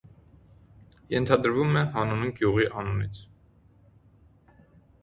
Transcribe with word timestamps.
Ենթադրվում 1.15 1.77
է 1.83 1.83
համանուն 1.99 2.35
գյուղի 2.41 2.67
անունից։ 2.85 3.21